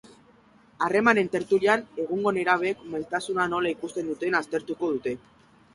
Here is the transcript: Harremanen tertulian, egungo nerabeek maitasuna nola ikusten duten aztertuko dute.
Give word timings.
Harremanen 0.85 1.29
tertulian, 1.35 1.83
egungo 2.05 2.35
nerabeek 2.39 2.83
maitasuna 2.95 3.49
nola 3.55 3.77
ikusten 3.79 4.13
duten 4.15 4.41
aztertuko 4.43 4.93
dute. 4.99 5.17